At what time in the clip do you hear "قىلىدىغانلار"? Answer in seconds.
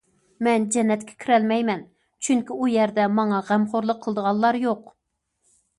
4.07-4.63